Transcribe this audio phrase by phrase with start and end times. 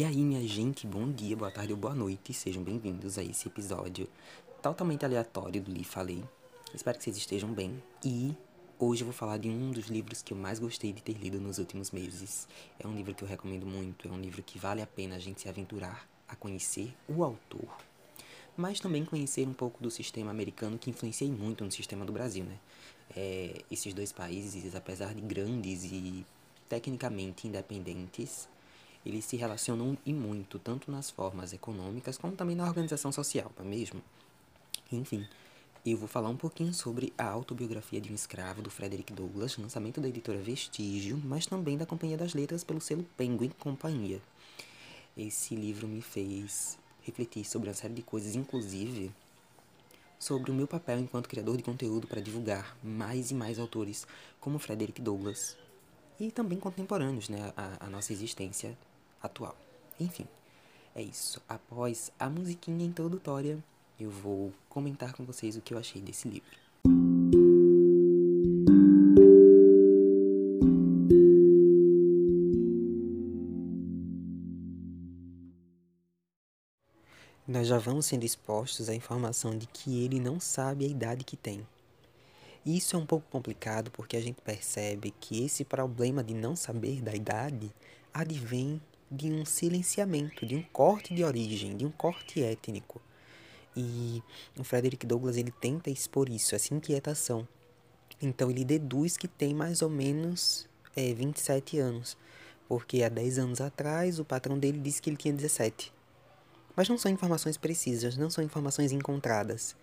[0.00, 3.48] E aí, minha gente, bom dia, boa tarde ou boa noite, sejam bem-vindos a esse
[3.48, 4.08] episódio
[4.62, 6.24] totalmente aleatório do Li Falei.
[6.72, 7.82] Espero que vocês estejam bem.
[8.02, 8.34] E
[8.78, 11.38] hoje eu vou falar de um dos livros que eu mais gostei de ter lido
[11.38, 12.48] nos últimos meses.
[12.78, 15.18] É um livro que eu recomendo muito, é um livro que vale a pena a
[15.18, 17.68] gente se aventurar a conhecer o autor,
[18.56, 22.44] mas também conhecer um pouco do sistema americano que influencia muito no sistema do Brasil,
[22.44, 22.58] né?
[23.14, 26.24] É, esses dois países, apesar de grandes e
[26.70, 28.48] tecnicamente independentes,
[29.04, 33.64] eles se relacionam e muito, tanto nas formas econômicas como também na organização social, não
[33.64, 34.02] é mesmo?
[34.92, 35.26] Enfim,
[35.86, 40.00] eu vou falar um pouquinho sobre a autobiografia de um escravo do Frederick Douglass, lançamento
[40.00, 44.20] da editora Vestígio, mas também da Companhia das Letras pelo selo Penguin Companhia.
[45.16, 49.10] Esse livro me fez refletir sobre uma série de coisas, inclusive
[50.18, 54.06] sobre o meu papel enquanto criador de conteúdo para divulgar mais e mais autores
[54.38, 55.56] como Frederick Douglass
[56.20, 58.76] e também contemporâneos, né, a, nossa existência
[59.22, 59.56] atual.
[59.98, 60.26] Enfim,
[60.94, 61.40] é isso.
[61.48, 63.62] Após a musiquinha introdutória,
[63.98, 66.58] eu vou comentar com vocês o que eu achei desse livro.
[77.46, 81.36] Nós já vamos sendo expostos à informação de que ele não sabe a idade que
[81.36, 81.66] tem.
[82.64, 87.02] Isso é um pouco complicado porque a gente percebe que esse problema de não saber
[87.02, 87.72] da idade
[88.14, 88.80] advém
[89.10, 93.00] de um silenciamento, de um corte de origem, de um corte étnico.
[93.76, 94.22] E
[94.58, 97.46] o Frederick Douglass ele tenta expor isso, essa inquietação.
[98.22, 102.16] Então ele deduz que tem mais ou menos é, 27 anos,
[102.68, 105.92] porque há 10 anos atrás o patrão dele disse que ele tinha 17.
[106.76, 109.74] Mas não são informações precisas, não são informações encontradas.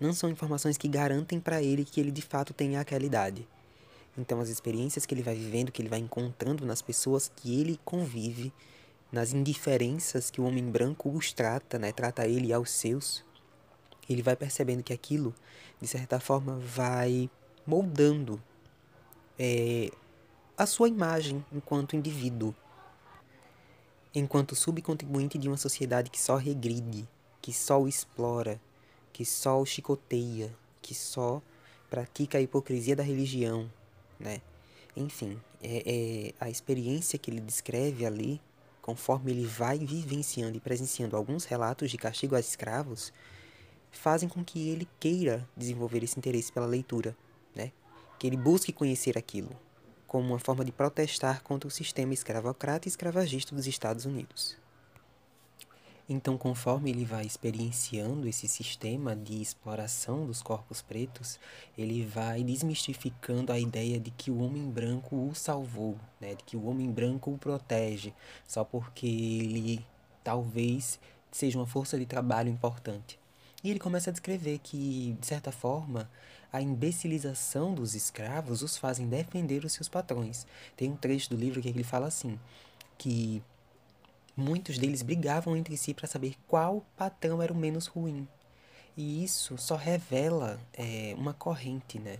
[0.00, 3.46] Não são informações que garantem para ele que ele de fato tenha aquela idade.
[4.16, 7.80] Então, as experiências que ele vai vivendo, que ele vai encontrando nas pessoas que ele
[7.84, 8.52] convive,
[9.10, 13.24] nas indiferenças que o homem branco os trata, né, trata ele aos seus,
[14.08, 15.34] ele vai percebendo que aquilo,
[15.80, 17.30] de certa forma, vai
[17.66, 18.40] moldando
[19.38, 19.90] é,
[20.56, 22.54] a sua imagem enquanto indivíduo,
[24.14, 27.08] enquanto subcontribuinte de uma sociedade que só regride,
[27.40, 28.60] que só o explora,
[29.12, 31.42] que só o chicoteia, que só
[31.90, 33.70] pratica a hipocrisia da religião,
[34.24, 34.40] né?
[34.96, 38.40] Enfim, é, é, a experiência que ele descreve ali,
[38.80, 43.12] conforme ele vai vivenciando e presenciando alguns relatos de castigo a escravos,
[43.92, 47.16] fazem com que ele queira desenvolver esse interesse pela leitura,
[47.54, 47.70] né?
[48.18, 49.50] Que ele busque conhecer aquilo,
[50.06, 54.56] como uma forma de protestar contra o sistema escravocrata e escravagista dos Estados Unidos.
[56.06, 61.40] Então, conforme ele vai experienciando esse sistema de exploração dos corpos pretos,
[61.78, 66.34] ele vai desmistificando a ideia de que o homem branco o salvou, né?
[66.34, 68.12] de que o homem branco o protege,
[68.46, 69.84] só porque ele
[70.22, 71.00] talvez
[71.32, 73.18] seja uma força de trabalho importante.
[73.62, 76.10] E ele começa a descrever que, de certa forma,
[76.52, 80.46] a imbecilização dos escravos os fazem defender os seus patrões.
[80.76, 82.38] Tem um trecho do livro que ele fala assim,
[82.98, 83.42] que
[84.36, 88.26] Muitos deles brigavam entre si para saber qual patrão era o menos ruim.
[88.96, 92.18] E isso só revela é, uma corrente, né?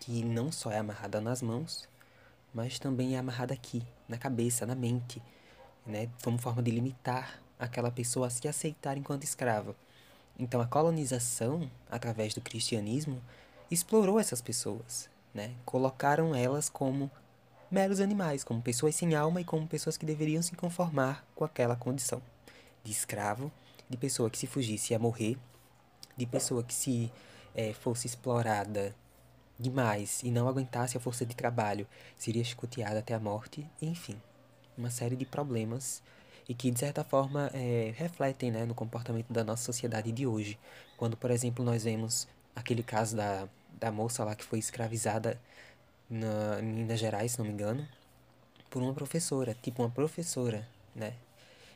[0.00, 1.88] Que não só é amarrada nas mãos,
[2.52, 5.22] mas também é amarrada aqui, na cabeça, na mente,
[5.86, 6.08] né?
[6.24, 9.76] Como forma de limitar aquela pessoa a se aceitar enquanto escrava.
[10.36, 13.22] Então a colonização, através do cristianismo,
[13.70, 15.54] explorou essas pessoas, né?
[15.64, 17.08] Colocaram elas como
[17.72, 21.74] meros animais, como pessoas sem alma e como pessoas que deveriam se conformar com aquela
[21.74, 22.20] condição
[22.84, 23.50] de escravo,
[23.88, 25.38] de pessoa que se fugisse ia morrer,
[26.14, 27.10] de pessoa que se
[27.54, 28.94] é, fosse explorada
[29.58, 31.86] demais e não aguentasse a força de trabalho,
[32.18, 34.20] seria chicoteada até a morte, enfim,
[34.76, 36.02] uma série de problemas
[36.46, 40.58] e que de certa forma é, refletem né, no comportamento da nossa sociedade de hoje.
[40.98, 43.48] Quando, por exemplo, nós vemos aquele caso da,
[43.80, 45.40] da moça lá que foi escravizada
[46.12, 47.88] na, em Minas Gerais, se não me engano,
[48.68, 51.14] por uma professora, tipo uma professora, né?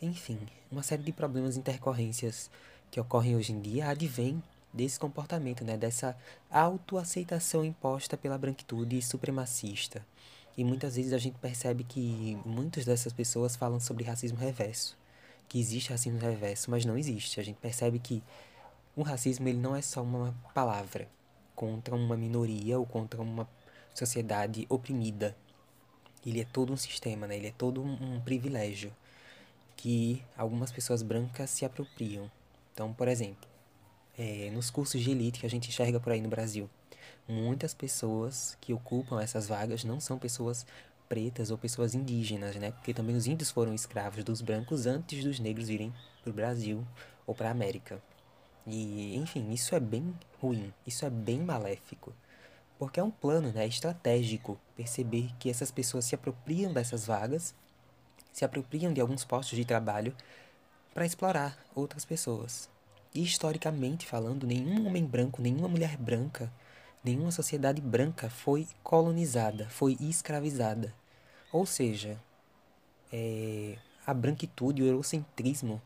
[0.00, 0.38] Enfim,
[0.70, 2.50] uma série de problemas e intercorrências
[2.90, 4.42] que ocorrem hoje em dia advém
[4.72, 5.76] desse comportamento, né?
[5.76, 6.16] Dessa
[6.50, 10.04] autoaceitação imposta pela branquitude supremacista.
[10.56, 14.96] E muitas vezes a gente percebe que muitas dessas pessoas falam sobre racismo reverso,
[15.48, 17.40] que existe racismo reverso, mas não existe.
[17.40, 18.22] A gente percebe que
[18.94, 21.08] o racismo ele não é só uma palavra
[21.54, 23.48] contra uma minoria ou contra uma
[23.98, 25.36] sociedade oprimida.
[26.24, 27.36] Ele é todo um sistema, né?
[27.36, 28.92] Ele é todo um, privilégio
[29.76, 32.30] que algumas pessoas brancas se apropriam.
[32.72, 33.48] Então, por exemplo,
[34.18, 36.68] é, nos cursos de elite que a gente enxerga por aí no Brasil,
[37.26, 40.66] muitas pessoas que ocupam essas vagas não são pessoas
[41.08, 42.72] pretas ou pessoas indígenas, né?
[42.72, 45.92] Porque também os índios foram escravos dos brancos antes dos negros virem
[46.22, 46.86] para o Brasil
[47.26, 48.02] ou para a América.
[48.66, 52.12] E, enfim, isso é bem ruim, isso é bem maléfico.
[52.78, 57.54] Porque é um plano né, estratégico perceber que essas pessoas se apropriam dessas vagas,
[58.32, 60.14] se apropriam de alguns postos de trabalho
[60.94, 62.70] para explorar outras pessoas.
[63.14, 66.52] E historicamente falando, nenhum homem branco, nenhuma mulher branca,
[67.02, 70.94] nenhuma sociedade branca foi colonizada, foi escravizada.
[71.52, 72.20] Ou seja,
[73.12, 73.76] é,
[74.06, 75.80] a branquitude, o eurocentrismo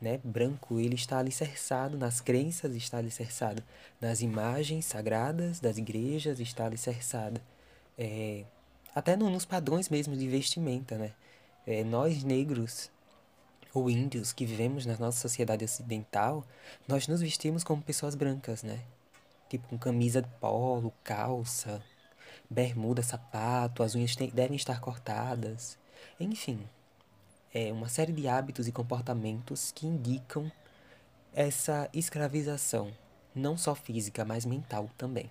[0.00, 3.62] né, branco, ele está alicerçado nas crenças, está alicerçado
[4.00, 7.40] nas imagens sagradas das igrejas, está alicerçado
[7.98, 8.44] é,
[8.94, 11.12] até no, nos padrões mesmo de vestimenta, né?
[11.66, 12.90] É, nós negros
[13.74, 16.44] ou índios que vivemos na nossa sociedade ocidental,
[16.88, 18.80] nós nos vestimos como pessoas brancas, né?
[19.48, 21.82] Tipo com camisa de polo, calça,
[22.48, 25.78] bermuda, sapato, as unhas devem estar cortadas,
[26.18, 26.66] enfim
[27.52, 30.50] é, uma série de hábitos e comportamentos que indicam
[31.32, 32.92] essa escravização,
[33.34, 35.30] não só física, mas mental também.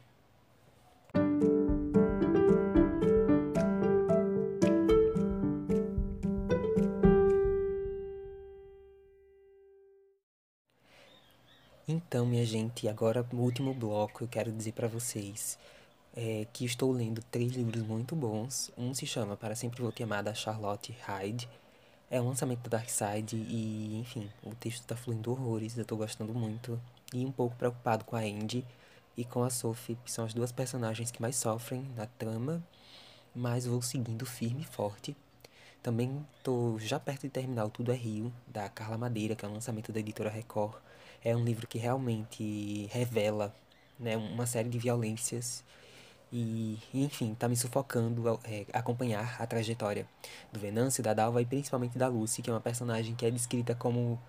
[11.87, 15.57] Então, minha gente, agora no último bloco eu quero dizer para vocês
[16.15, 18.71] é, que estou lendo três livros muito bons.
[18.77, 21.49] Um se chama Para Sempre Vou Te Amar, da Charlotte Hyde.
[22.11, 26.33] É um lançamento da Darkseid e, enfim, o texto tá fluindo horrores, eu tô gostando
[26.33, 26.81] muito.
[27.13, 28.65] E um pouco preocupado com a Andy
[29.15, 32.63] e com a Sophie, que são as duas personagens que mais sofrem na trama,
[33.35, 35.15] mas vou seguindo firme e forte.
[35.83, 39.47] Também tô já perto de terminar o Tudo é Rio, da Carla Madeira, que é
[39.47, 40.81] um lançamento da editora Record.
[41.23, 43.55] É um livro que realmente revela
[43.99, 45.63] né, uma série de violências
[46.31, 50.07] e, enfim, tá me sufocando é, acompanhar a trajetória
[50.51, 53.73] do Venâncio, da Dalva e principalmente da Lucy, que é uma personagem que é descrita
[53.73, 54.19] como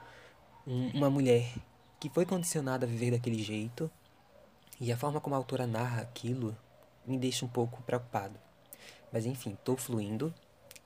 [0.67, 1.53] um, uma mulher
[1.99, 3.91] que foi condicionada a viver daquele jeito.
[4.81, 6.57] E a forma como a autora narra aquilo
[7.07, 8.39] me deixa um pouco preocupado.
[9.13, 10.33] Mas enfim, tô fluindo.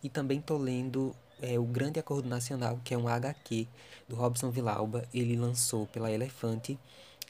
[0.02, 3.68] E também tô lendo é, o Grande Acordo Nacional, que é um HQ
[4.08, 5.06] do Robson Vilauba.
[5.14, 6.78] Ele lançou pela Elefante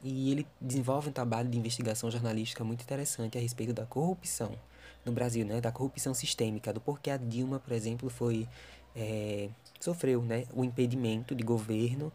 [0.05, 4.53] e ele desenvolve um trabalho de investigação jornalística muito interessante a respeito da corrupção
[5.03, 5.63] no Brasil, né?
[5.63, 8.47] Da corrupção sistêmica, do porquê a Dilma, por exemplo, foi
[8.95, 9.49] é,
[9.81, 12.13] sofreu, né, o impedimento de governo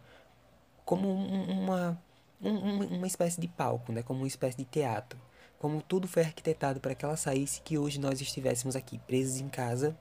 [0.85, 1.99] como uma
[2.39, 4.03] um, uma espécie de palco, né?
[4.03, 5.19] Como uma espécie de teatro,
[5.57, 9.49] como tudo foi arquitetado para que ela saísse, que hoje nós estivéssemos aqui presos em
[9.49, 9.97] casa,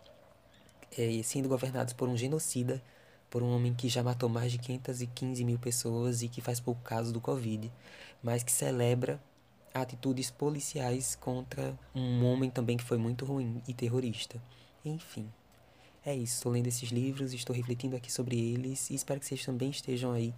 [0.96, 2.82] é, sendo governados por um genocida
[3.30, 6.80] por um homem que já matou mais de 515 mil pessoas e que faz pouco
[6.82, 7.70] caso do Covid,
[8.22, 9.20] mas que celebra
[9.74, 14.40] atitudes policiais contra um homem também que foi muito ruim e terrorista.
[14.84, 15.30] Enfim,
[16.04, 16.36] é isso.
[16.36, 20.12] Estou lendo esses livros, estou refletindo aqui sobre eles e espero que vocês também estejam
[20.12, 20.34] aí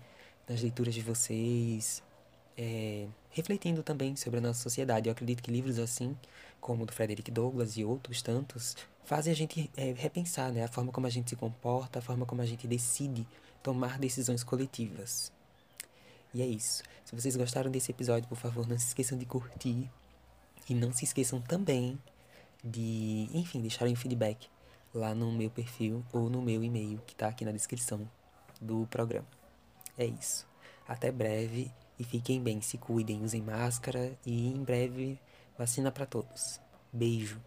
[0.48, 2.02] nas leituras de vocês,
[2.60, 5.08] é, refletindo também sobre a nossa sociedade.
[5.08, 6.14] Eu acredito que livros assim,
[6.60, 10.68] como o do Frederick Douglass e outros tantos, fazem a gente é, repensar né, a
[10.68, 13.26] forma como a gente se comporta, a forma como a gente decide
[13.62, 15.32] tomar decisões coletivas.
[16.35, 16.82] E é isso.
[17.02, 19.90] Se vocês gostaram desse episódio, por favor, não se esqueçam de curtir.
[20.68, 21.99] E não se esqueçam também
[22.62, 24.49] de, enfim, deixarem feedback
[24.94, 28.08] lá no meu perfil ou no meu e-mail que está aqui na descrição
[28.61, 29.26] do programa.
[29.99, 30.46] É isso.
[30.87, 35.21] Até breve e fiquem bem, se cuidem, usem máscara e em breve
[35.59, 36.59] vacina para todos.
[36.90, 37.38] Beijo.